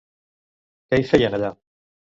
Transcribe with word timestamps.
Què 0.95 1.01
hi 1.03 1.07
feien, 1.13 1.39
allà? 1.41 1.55